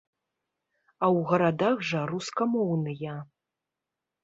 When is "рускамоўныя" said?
2.13-3.15